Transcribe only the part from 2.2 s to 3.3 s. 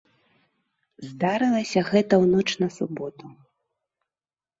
ў ноч на суботу.